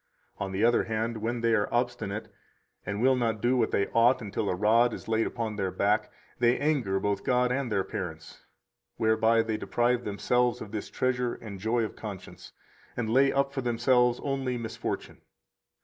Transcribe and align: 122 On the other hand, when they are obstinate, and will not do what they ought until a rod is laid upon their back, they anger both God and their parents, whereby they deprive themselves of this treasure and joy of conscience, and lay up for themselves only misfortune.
122 0.37 0.39
On 0.43 0.51
the 0.51 0.67
other 0.67 0.85
hand, 0.89 1.17
when 1.21 1.41
they 1.41 1.53
are 1.53 1.71
obstinate, 1.71 2.33
and 2.87 3.03
will 3.03 3.15
not 3.15 3.39
do 3.39 3.55
what 3.55 3.69
they 3.69 3.85
ought 3.89 4.19
until 4.19 4.49
a 4.49 4.55
rod 4.55 4.95
is 4.95 5.07
laid 5.07 5.27
upon 5.27 5.55
their 5.57 5.69
back, 5.69 6.11
they 6.39 6.57
anger 6.57 6.99
both 6.99 7.23
God 7.23 7.51
and 7.51 7.71
their 7.71 7.83
parents, 7.83 8.43
whereby 8.97 9.43
they 9.43 9.57
deprive 9.57 10.03
themselves 10.03 10.59
of 10.59 10.71
this 10.71 10.89
treasure 10.89 11.35
and 11.35 11.59
joy 11.59 11.83
of 11.83 11.95
conscience, 11.95 12.51
and 12.97 13.11
lay 13.13 13.31
up 13.31 13.53
for 13.53 13.61
themselves 13.61 14.19
only 14.23 14.57
misfortune. 14.57 15.21